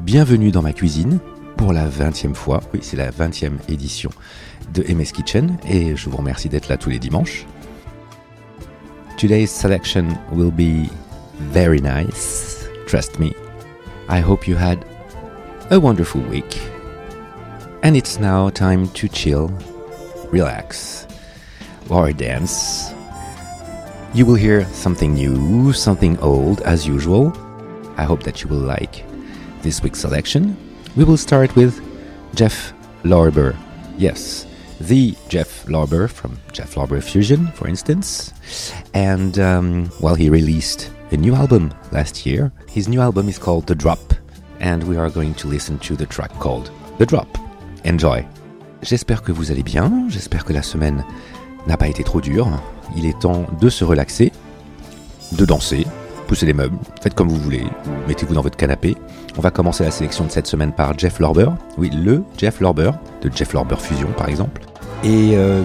Bienvenue 0.00 0.52
dans 0.52 0.62
ma 0.62 0.72
cuisine 0.72 1.18
pour 1.56 1.72
la 1.72 1.88
20e 1.88 2.32
fois. 2.32 2.60
Oui, 2.72 2.78
c'est 2.82 2.96
la 2.96 3.10
20e 3.10 3.58
édition 3.68 4.10
de 4.72 4.84
MS 4.84 5.06
Kitchen 5.12 5.56
et 5.68 5.96
je 5.96 6.08
vous 6.08 6.16
remercie 6.16 6.48
d'être 6.48 6.68
là 6.68 6.76
tous 6.76 6.88
les 6.88 7.00
dimanches. 7.00 7.46
Today's 9.16 9.50
selection 9.50 10.06
will 10.32 10.52
be 10.52 10.88
very 11.52 11.82
nice. 11.82 12.68
Trust 12.86 13.18
me. 13.18 13.32
I 14.08 14.20
hope 14.20 14.46
you 14.46 14.56
had 14.56 14.78
a 15.72 15.80
wonderful 15.80 16.20
week. 16.30 16.60
And 17.82 17.96
it's 17.96 18.20
now 18.20 18.50
time 18.50 18.86
to 18.94 19.08
chill, 19.08 19.50
relax, 20.30 21.08
or 21.90 22.12
dance. 22.12 22.94
You 24.14 24.26
will 24.26 24.36
hear 24.36 24.64
something 24.72 25.14
new, 25.14 25.72
something 25.72 26.16
old, 26.20 26.60
as 26.60 26.86
usual. 26.86 27.32
I 27.96 28.04
hope 28.04 28.22
that 28.22 28.44
you 28.44 28.48
will 28.48 28.64
like 28.64 29.07
this 29.62 29.82
week's 29.82 30.00
selection. 30.00 30.56
We 30.96 31.04
will 31.04 31.16
start 31.16 31.54
with 31.56 31.80
Jeff 32.34 32.72
Lorber. 33.04 33.56
Yes, 33.96 34.46
the 34.80 35.16
Jeff 35.28 35.66
Lorber 35.66 36.08
from 36.08 36.38
Jeff 36.52 36.74
Lorber 36.74 37.02
Fusion, 37.02 37.48
for 37.48 37.68
instance. 37.68 38.32
And 38.94 39.38
um, 39.38 39.90
well, 40.00 40.14
he 40.14 40.30
released 40.30 40.90
a 41.10 41.16
new 41.16 41.34
album 41.34 41.72
last 41.92 42.26
year. 42.26 42.52
His 42.68 42.88
new 42.88 43.00
album 43.00 43.28
is 43.28 43.38
called 43.38 43.66
The 43.66 43.74
Drop, 43.74 44.14
and 44.60 44.84
we 44.84 44.96
are 44.96 45.10
going 45.10 45.34
to 45.34 45.48
listen 45.48 45.78
to 45.80 45.96
the 45.96 46.06
track 46.06 46.32
called 46.38 46.70
The 46.98 47.06
Drop. 47.06 47.28
Enjoy. 47.84 48.26
J'espère 48.82 49.22
que 49.22 49.32
vous 49.32 49.50
allez 49.50 49.64
bien, 49.64 50.08
j'espère 50.08 50.44
que 50.44 50.52
la 50.52 50.62
semaine 50.62 51.04
n'a 51.66 51.76
pas 51.76 51.88
été 51.88 52.04
trop 52.04 52.20
dure. 52.20 52.48
Il 52.96 53.06
est 53.06 53.18
temps 53.18 53.46
de 53.60 53.68
se 53.68 53.84
relaxer, 53.84 54.32
de 55.32 55.44
danser, 55.44 55.86
pousser 56.28 56.46
les 56.46 56.52
meubles, 56.52 56.76
faites 57.02 57.14
comme 57.14 57.28
vous 57.28 57.40
voulez, 57.40 57.64
mettez-vous 58.06 58.34
dans 58.34 58.42
votre 58.42 58.56
canapé. 58.56 58.96
On 59.36 59.40
va 59.40 59.50
commencer 59.50 59.82
la 59.82 59.90
sélection 59.90 60.24
de 60.26 60.30
cette 60.30 60.46
semaine 60.46 60.72
par 60.72 60.96
Jeff 60.96 61.18
Lorber, 61.18 61.48
oui, 61.78 61.90
le 61.90 62.22
Jeff 62.36 62.60
Lorber, 62.60 62.92
de 63.22 63.30
Jeff 63.34 63.52
Lorber 63.54 63.76
Fusion 63.80 64.08
par 64.16 64.28
exemple. 64.28 64.60
Et 65.02 65.32
euh, 65.34 65.62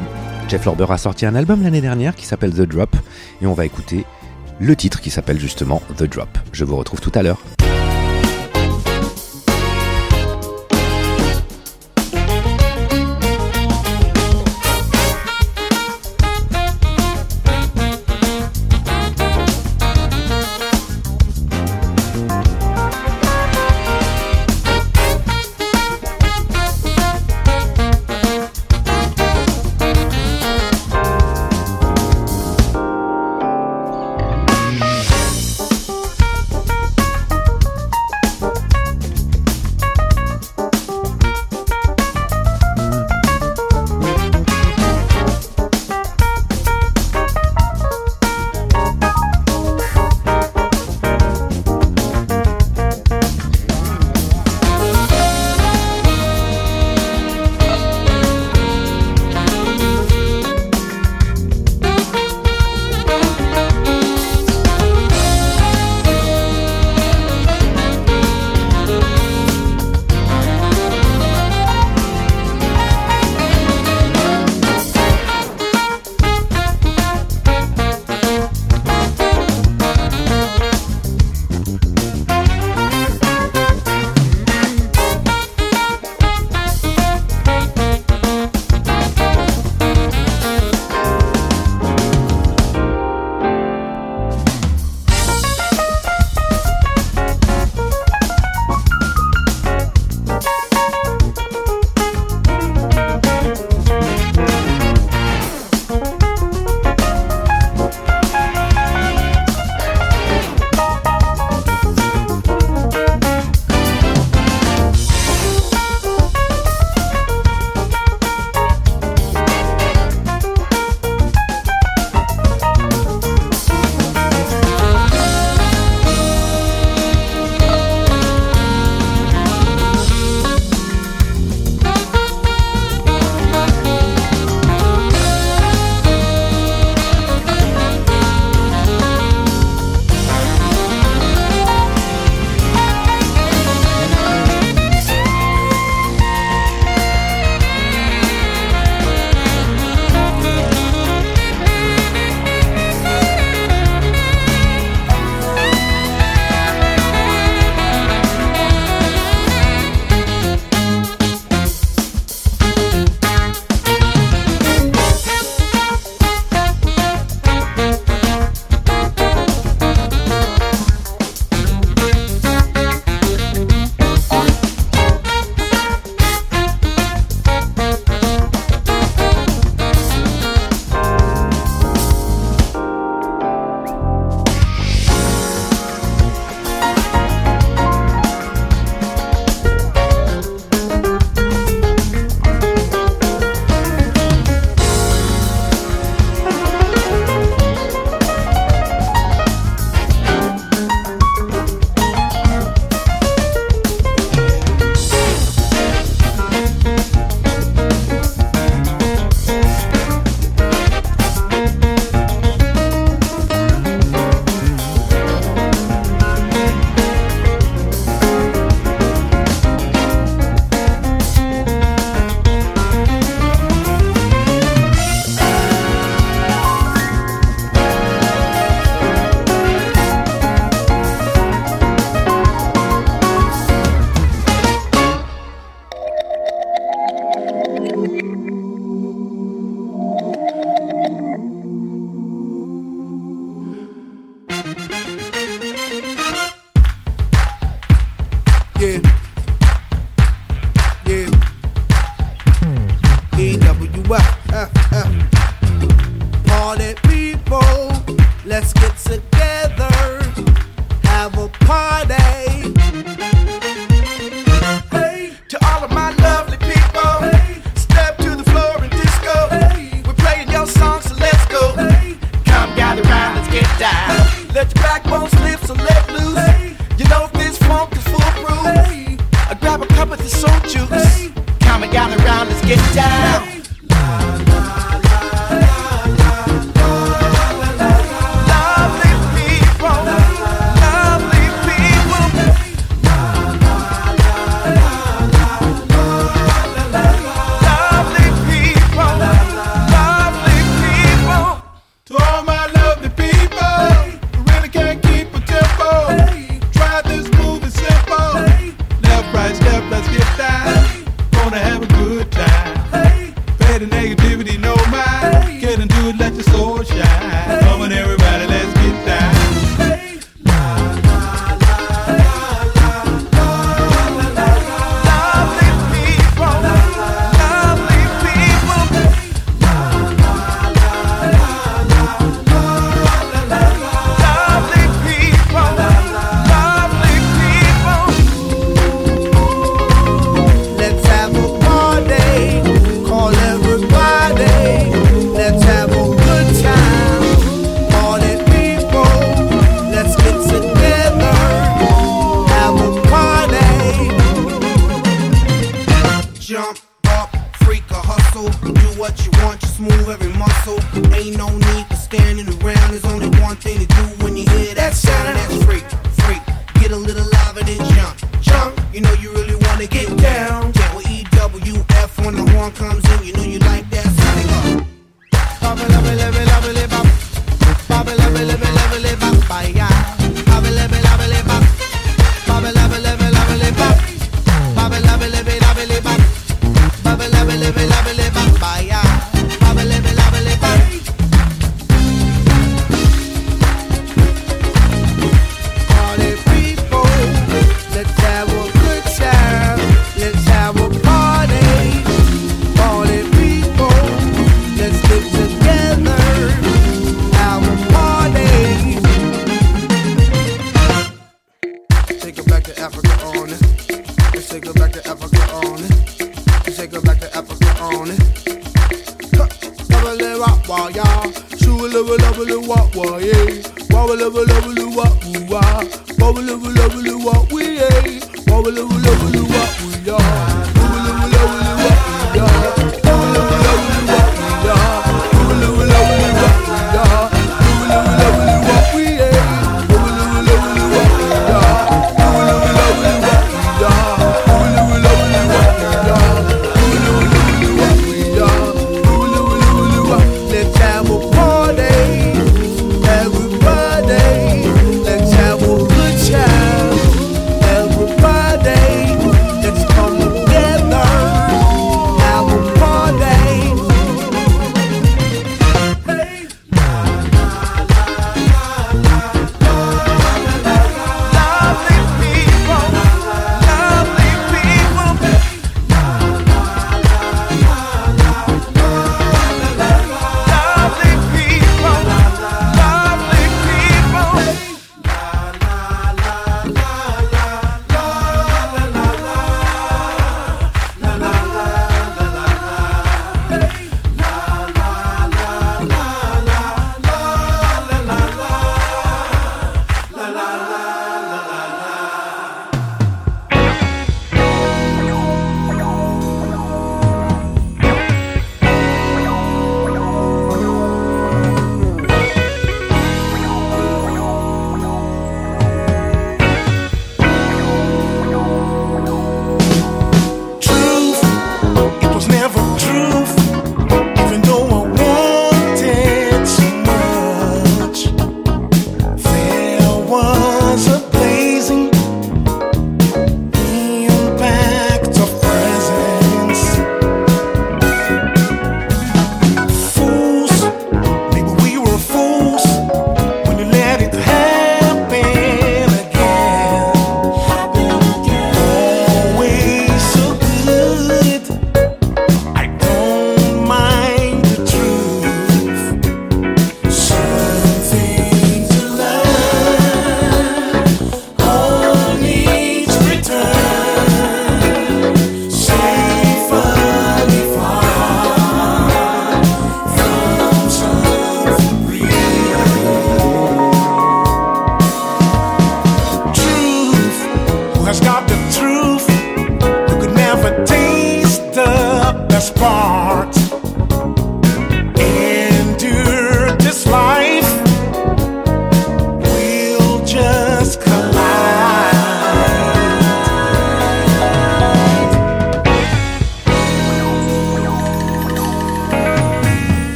Jeff 0.48 0.66
Lorber 0.66 0.88
a 0.90 0.98
sorti 0.98 1.26
un 1.26 1.36
album 1.36 1.62
l'année 1.62 1.82
dernière 1.82 2.16
qui 2.16 2.26
s'appelle 2.26 2.54
The 2.54 2.62
Drop, 2.62 2.96
et 3.42 3.46
on 3.46 3.54
va 3.54 3.66
écouter 3.66 4.06
le 4.60 4.76
titre 4.76 5.02
qui 5.02 5.10
s'appelle 5.10 5.40
justement 5.40 5.82
The 5.98 6.04
Drop. 6.04 6.30
Je 6.54 6.64
vous 6.64 6.78
retrouve 6.78 7.02
tout 7.02 7.12
à 7.14 7.24
l'heure. 7.24 7.42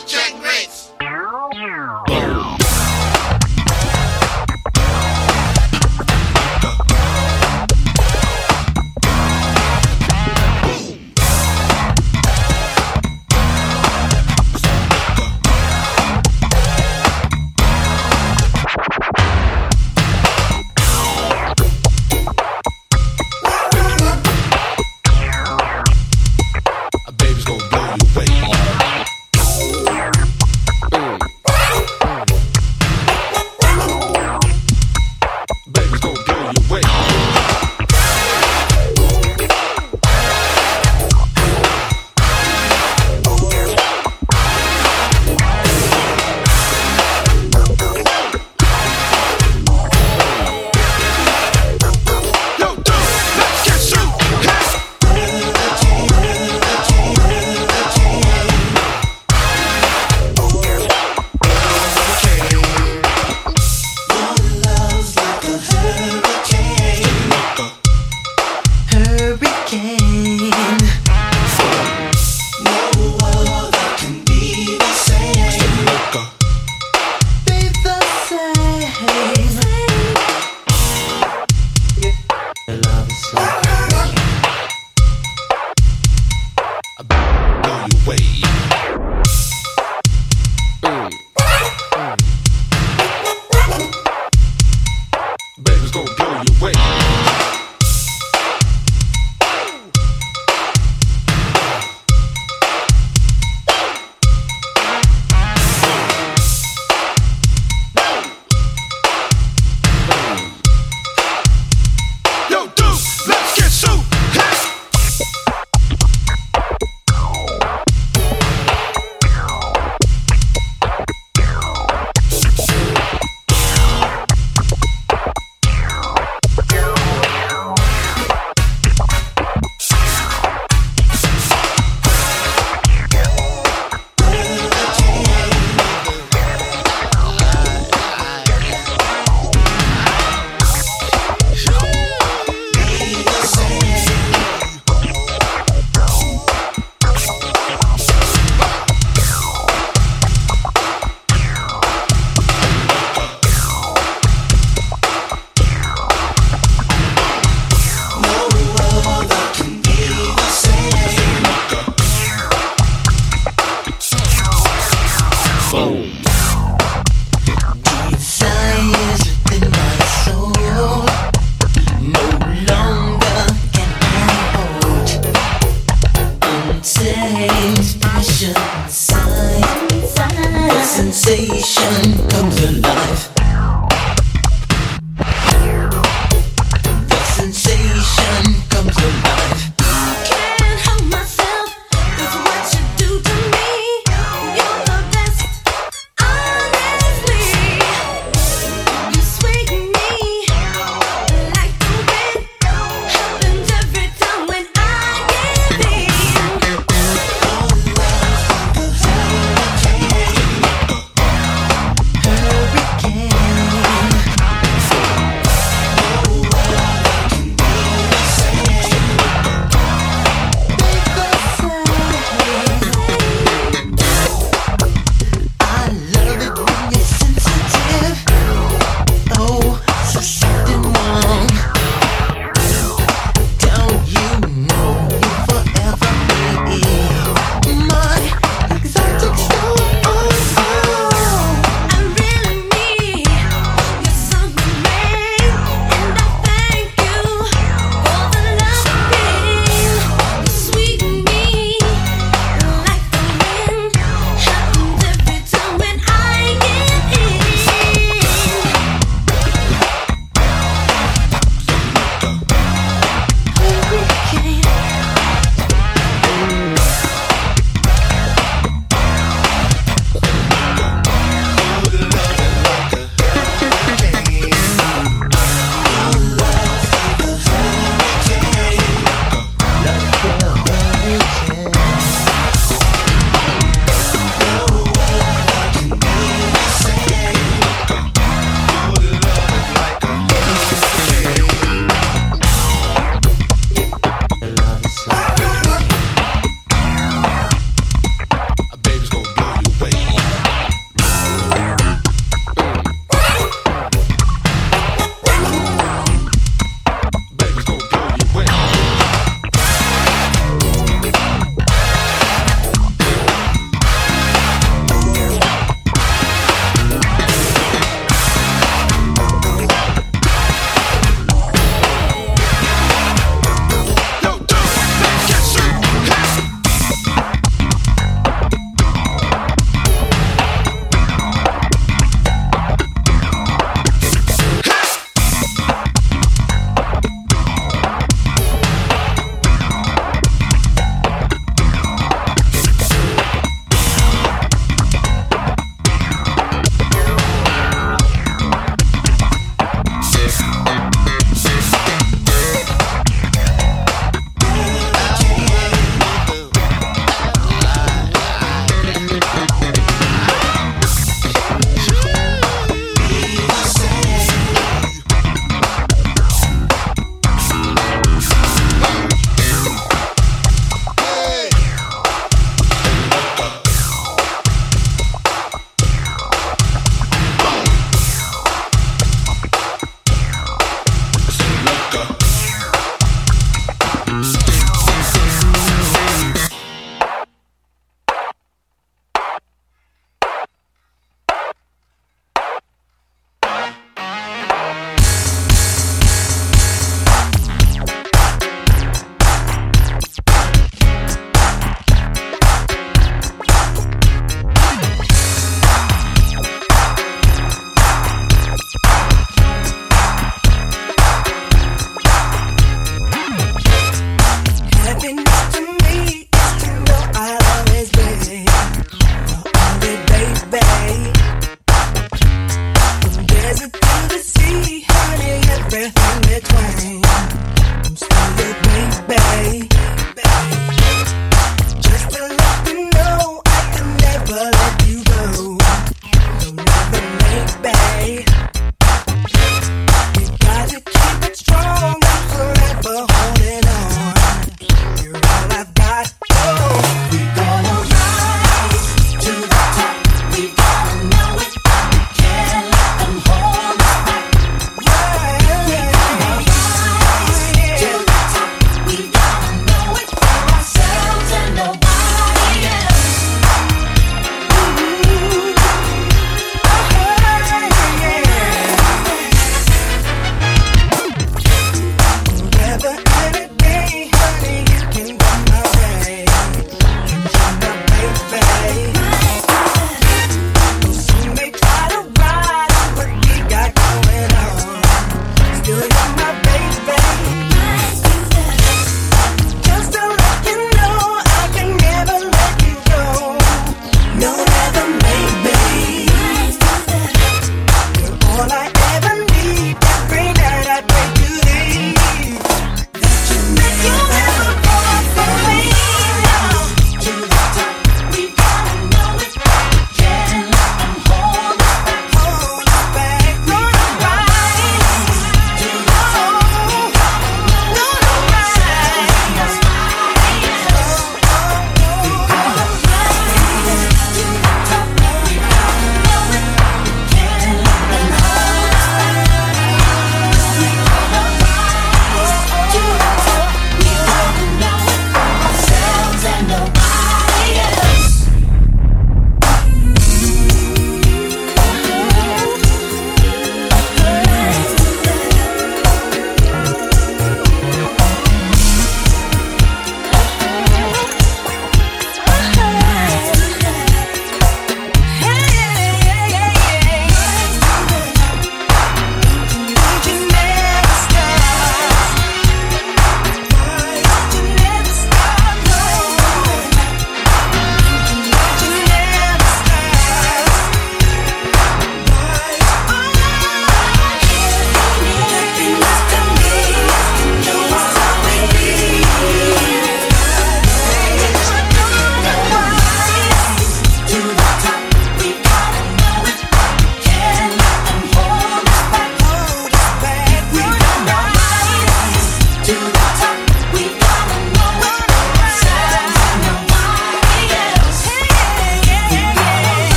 Can't 0.00 0.42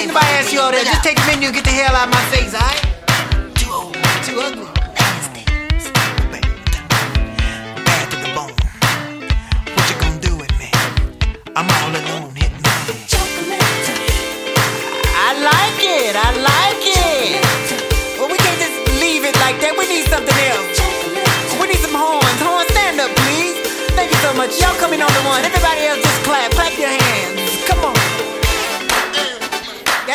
think 0.00 0.16
nobody 0.16 0.32
asked 0.40 0.52
you 0.52 0.60
all 0.60 0.72
that. 0.72 0.88
Just 0.88 1.04
take 1.04 1.20
the 1.20 1.26
menu, 1.28 1.52
and 1.52 1.56
get 1.56 1.64
the 1.64 1.76
hell 1.76 1.92
out 1.92 2.08
of 2.08 2.14
my 2.16 2.24
face, 2.32 2.56
alright? 2.56 2.80
Too 3.60 3.68
old, 3.68 3.92
too 4.24 4.40
ugly. 4.40 4.64
I'm 11.50 11.68
all 11.68 11.92
alone, 11.92 12.32
hit 12.32 12.48
me. 12.56 12.64
I 15.12 15.36
like 15.44 15.82
it, 15.84 16.14
I 16.16 16.30
like 16.40 16.84
it. 16.88 17.42
Well, 18.16 18.30
we 18.32 18.38
can't 18.40 18.56
just 18.56 18.72
leave 19.02 19.28
it 19.28 19.36
like 19.44 19.60
that. 19.60 19.76
We 19.76 19.84
need 19.84 20.08
something 20.08 20.38
else. 20.48 20.80
We 21.60 21.68
need 21.68 21.82
some 21.84 21.92
horns. 21.92 22.40
Horns, 22.40 22.70
stand 22.72 23.02
up, 23.02 23.12
please. 23.26 23.60
Thank 23.92 24.08
you 24.08 24.20
so 24.24 24.32
much. 24.32 24.56
Y'all 24.62 24.72
coming 24.80 25.02
on 25.02 25.12
the 25.12 25.20
one. 25.28 25.44
Everybody 25.44 25.84
else 25.84 26.00
just 26.00 26.24
clap. 26.24 26.49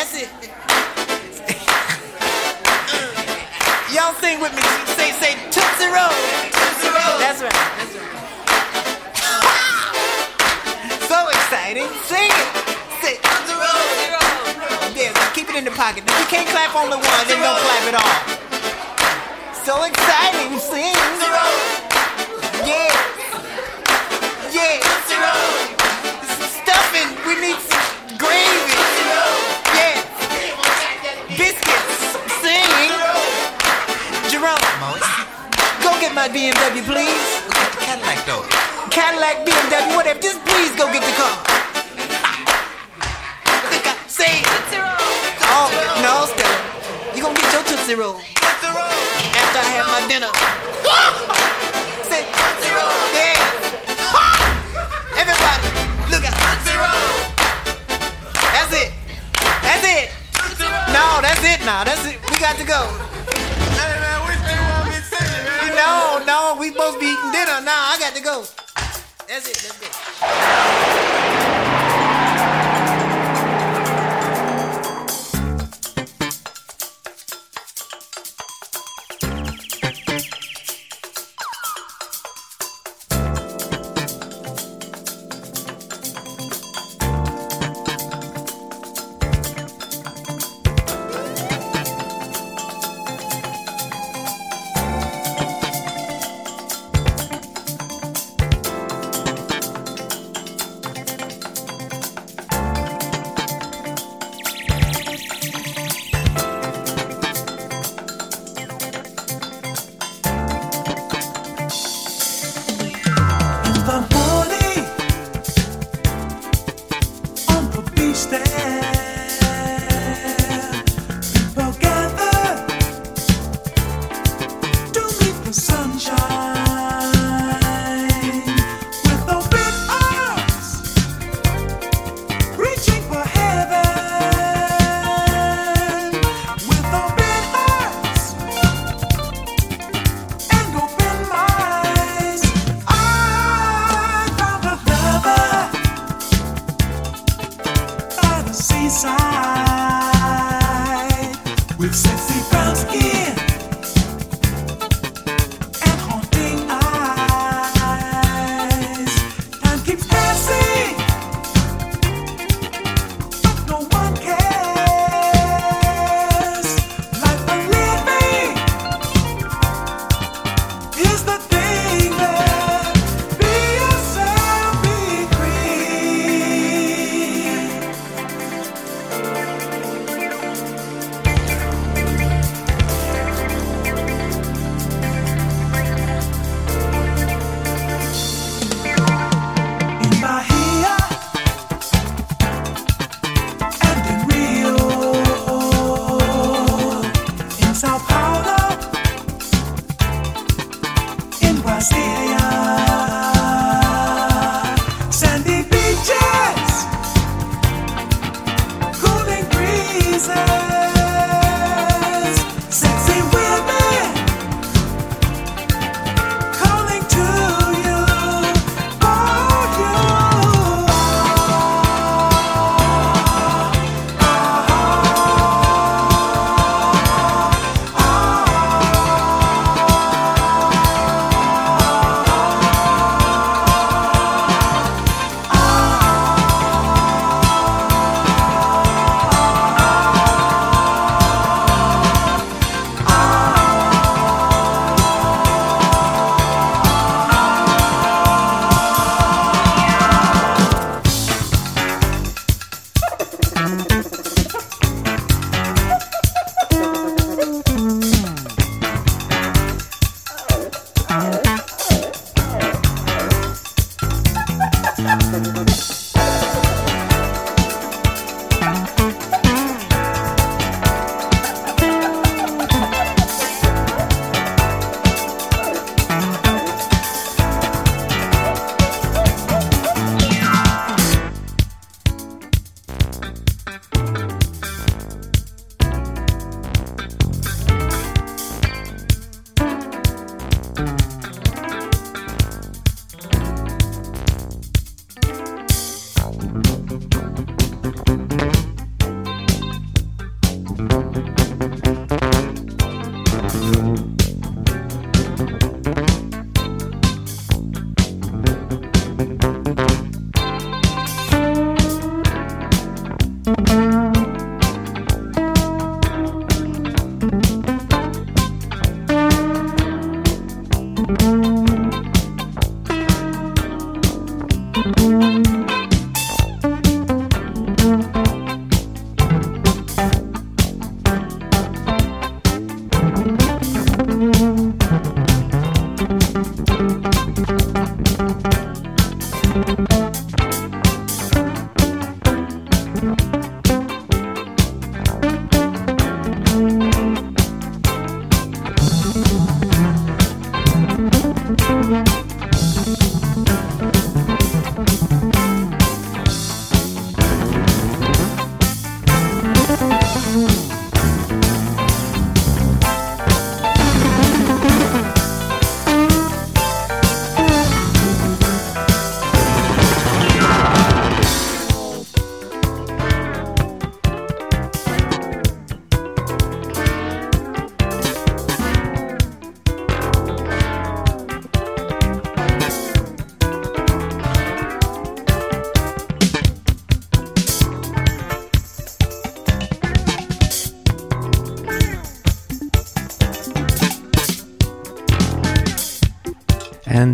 That's 0.06 0.22
it. 0.22 0.30
Y'all 3.90 4.14
sing 4.22 4.38
with 4.38 4.54
me. 4.54 4.62
Say, 4.94 5.10
say, 5.18 5.34
Tootsie 5.50 5.90
Roll. 5.90 6.14
Tootsie 6.54 6.94
Roll. 6.94 7.18
That's 7.18 7.42
right. 7.42 7.50
That's 7.50 7.90
right. 7.90 8.14
so 11.10 11.26
exciting. 11.26 11.90
Sing 12.06 12.30
it. 12.30 12.48
Say, 13.02 13.18
Tootsie 13.18 13.58
Roll. 13.58 13.82
Yes, 14.94 15.10
keep 15.34 15.50
it 15.50 15.56
in 15.56 15.64
the 15.64 15.72
pocket. 15.72 16.04
If 16.06 16.14
you 16.20 16.26
can't 16.30 16.48
clap 16.50 16.76
on 16.76 16.88
the 16.88 16.98
one, 17.02 17.26
then 17.26 17.42
don't 17.42 17.58
clap 17.58 17.90
at 17.90 17.98
all. 17.98 18.22
So 19.66 19.82
exciting. 19.82 20.56
Sing. 20.60 20.94
Tootsie 20.94 21.30
Roll. 21.34 21.58
Yeah. 22.62 22.94
Yeah. 24.54 24.78
Tootsie 24.86 25.18
Roll. 25.18 25.50
Stuffing. 26.62 27.10
We 27.26 27.34
need 27.42 27.58
some 27.58 28.18
gravy. 28.18 28.95
Jerome. 34.46 35.02
Go 35.82 35.90
get 35.98 36.14
my 36.14 36.28
BMW, 36.30 36.82
please. 36.86 37.26
Cadillac 37.82 38.22
though. 38.26 38.46
Cadillac, 38.94 39.42
BMW, 39.42 39.96
whatever. 39.96 40.20
Just 40.20 40.38
please 40.46 40.70
go 40.78 40.86
get 40.92 41.02
the 41.02 41.14
car. 41.18 41.34
Say, 44.06 44.46
oh, 45.50 45.66
no, 45.98 46.30
Stella. 46.30 46.58
You 47.16 47.22
gonna 47.22 47.34
get 47.34 47.52
your 47.52 47.64
Tootsie 47.64 47.96
Roll 47.96 48.22
after 48.38 49.58
I 49.58 49.68
have 49.74 49.88
my 49.90 50.06
dinner. 50.06 50.30
Say, 52.06 52.22
yeah. 53.18 53.34
Everybody, 55.18 55.66
look 56.06 56.22
at 56.22 56.34
That's 58.54 58.72
it. 58.78 58.94
That's 59.66 59.84
it. 59.90 60.06
No, 60.94 61.18
that's 61.20 61.42
it 61.42 61.66
now. 61.66 61.82
That's 61.82 62.06
it. 62.06 62.20
We 62.30 62.38
got 62.38 62.56
to 62.58 62.64
go. 62.64 63.25
No, 65.76 66.22
no, 66.26 66.56
we 66.58 66.70
supposed 66.70 66.94
to 66.94 67.00
be 67.00 67.06
eating 67.06 67.32
dinner. 67.32 67.60
Now 67.60 67.92
I 67.92 67.98
got 68.00 68.14
to 68.14 68.22
go. 68.22 68.44
That's 69.28 69.46
it. 69.46 69.56
That's 69.60 69.82
it. 71.62 71.65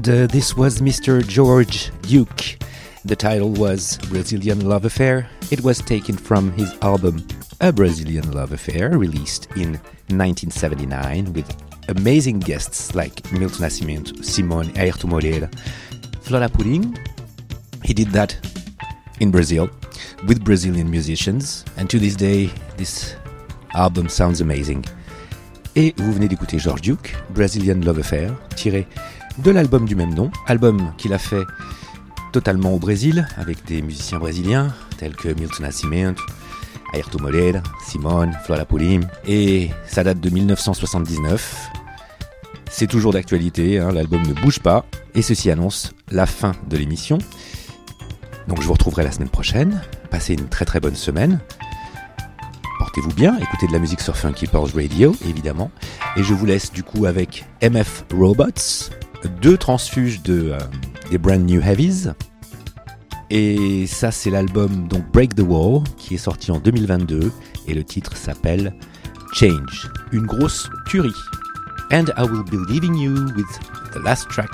And 0.05 0.23
uh, 0.23 0.27
this 0.27 0.57
was 0.57 0.81
Mr. 0.81 1.25
George 1.25 1.93
Duke. 2.03 2.59
The 3.05 3.15
title 3.15 3.51
was 3.53 3.99
Brazilian 4.11 4.69
Love 4.69 4.85
Affair. 4.85 5.31
It 5.53 5.61
was 5.61 5.79
taken 5.79 6.17
from 6.17 6.51
his 6.55 6.75
album 6.83 7.25
A 7.61 7.73
Brazilian 7.73 8.33
Love 8.33 8.51
Affair, 8.51 8.99
released 8.99 9.47
in 9.55 9.75
1979 10.11 11.33
with 11.35 11.57
amazing 11.89 12.41
guests 12.41 12.97
like 12.97 13.31
Milton 13.31 13.61
Nascimento, 13.65 14.25
Simone, 14.25 14.71
Airto 14.71 15.05
Moreira, 15.05 15.49
Flora 16.23 16.49
Purim. 16.49 16.97
He 17.85 17.95
did 17.95 18.09
that 18.09 18.35
in 19.21 19.31
Brazil 19.31 19.71
with 20.27 20.43
Brazilian 20.43 20.91
musicians, 20.91 21.65
and 21.77 21.89
to 21.91 22.01
this 22.01 22.17
day, 22.17 22.51
this 22.77 23.15
album 23.75 24.09
sounds 24.09 24.41
amazing. 24.41 24.85
Et 25.77 25.95
vous 25.97 26.13
venez 26.13 26.27
d'écouter 26.27 26.59
George 26.59 26.81
Duke, 26.81 27.15
Brazilian 27.31 27.81
Love 27.83 28.01
Affair, 28.01 28.37
tiré 28.57 28.87
de 29.39 29.51
l'album 29.51 29.87
du 29.87 29.97
même 29.97 30.15
nom, 30.15 30.31
album 30.47 30.93
qu'il 30.97 31.13
a 31.13 31.19
fait 31.19 31.45
totalement 32.33 32.73
au 32.73 32.79
Brésil, 32.79 33.27
avec 33.37 33.65
des 33.67 33.83
musiciens 33.83 34.19
brésiliens 34.19 34.75
tels 34.99 35.15
que 35.17 35.29
Milton 35.29 35.67
Nascimento, 35.67 36.23
Ayrton 36.93 37.19
Moreira, 37.23 37.61
Simone, 37.85 38.37
Flora 38.45 38.65
Purim, 38.65 39.07
et 39.27 39.71
ça 39.87 40.05
date 40.05 40.21
de 40.21 40.31
1979. 40.31 41.71
C'est 42.71 42.87
toujours 42.87 43.13
d'actualité, 43.13 43.79
hein, 43.79 43.93
l'album 43.93 44.23
ne 44.23 44.33
bouge 44.33 44.61
pas, 44.61 44.85
et 45.15 45.23
ceci 45.23 45.51
annonce 45.51 45.93
la 46.11 46.27
fin 46.27 46.53
de 46.69 46.77
l'émission. 46.77 47.19
Donc 48.49 48.61
je 48.61 48.67
vous 48.67 48.73
retrouverai 48.73 49.05
la 49.05 49.13
semaine 49.13 49.29
prochaine. 49.29 49.83
Passez 50.11 50.35
une 50.35 50.49
très 50.49 50.65
très 50.65 50.81
bonne 50.81 50.97
semaine. 50.97 51.39
Portez-vous 52.79 53.13
bien, 53.13 53.39
écoutez 53.39 53.67
de 53.67 53.73
la 53.73 53.79
musique 53.79 54.01
sur 54.01 54.17
Funky 54.17 54.47
Pearls 54.47 54.71
Radio, 54.75 55.15
évidemment. 55.27 55.71
Et 56.17 56.23
je 56.23 56.35
vous 56.35 56.47
laisse 56.47 56.73
du 56.73 56.83
coup 56.83 57.07
avec 57.07 57.45
MF 57.63 58.05
Robots, 58.13 58.91
deux 59.29 59.57
transfuges 59.57 60.23
de, 60.23 60.51
euh, 60.53 60.59
des 61.11 61.19
Brand 61.19 61.41
New 61.41 61.61
Heavies. 61.61 62.13
Et 63.31 63.87
ça, 63.87 64.11
c'est 64.11 64.31
l'album 64.31 64.89
donc 64.89 65.11
Break 65.13 65.35
the 65.35 65.41
Wall 65.41 65.83
qui 65.97 66.15
est 66.15 66.19
sorti 66.19 66.51
en 66.51 66.59
2022 66.59 67.33
et 67.67 67.75
le 67.75 67.85
titre 67.85 68.17
s'appelle 68.17 68.75
Change. 69.33 69.91
Une 70.13 70.27
grosse 70.27 70.69
tuerie. 70.87 71.11
And 71.91 72.05
I 72.17 72.23
will 72.23 72.45
be 72.45 72.59
leaving 72.69 72.95
you 72.95 73.13
with 73.37 73.47
the 73.93 74.01
last 74.05 74.29
track 74.29 74.51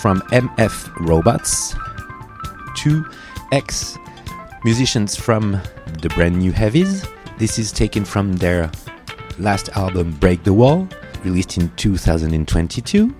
from 0.00 0.22
MF 0.32 0.90
Robots, 1.00 1.74
two 2.74 3.02
ex 3.52 3.98
musicians 4.64 5.16
from 5.16 5.58
the 6.02 6.08
Brand 6.14 6.38
New 6.38 6.52
Heavies. 6.52 7.04
This 7.38 7.58
is 7.58 7.72
taken 7.72 8.04
from 8.04 8.36
their 8.36 8.70
last 9.38 9.70
album 9.76 10.16
Break 10.20 10.42
the 10.42 10.52
Wall, 10.52 10.86
released 11.24 11.56
in 11.58 11.70
2022 11.76 13.14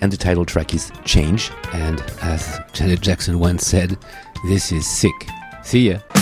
and 0.00 0.12
the 0.12 0.16
title 0.16 0.44
track 0.44 0.74
is 0.74 0.90
Change. 1.04 1.50
And 1.72 2.00
as 2.22 2.60
Janet 2.72 3.00
Jackson 3.00 3.38
once 3.38 3.66
said, 3.66 3.98
this 4.46 4.72
is 4.72 4.86
sick. 4.86 5.28
See 5.62 5.90
ya. 5.90 6.19